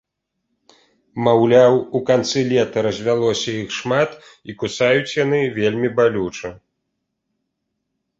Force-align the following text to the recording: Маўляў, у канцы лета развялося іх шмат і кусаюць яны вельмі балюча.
Маўляў, 1.25 1.73
у 1.99 1.99
канцы 2.07 2.39
лета 2.51 2.77
развялося 2.87 3.53
іх 3.63 3.69
шмат 3.81 4.15
і 4.53 4.55
кусаюць 4.63 5.15
яны 5.23 5.41
вельмі 5.59 5.89
балюча. 6.01 6.49